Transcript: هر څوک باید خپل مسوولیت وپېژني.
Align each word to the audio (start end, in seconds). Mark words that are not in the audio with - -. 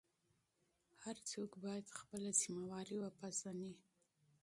هر 1.03 1.15
څوک 1.31 1.49
باید 1.63 1.95
خپل 1.99 2.21
مسوولیت 2.29 2.89
وپېژني. 2.97 3.73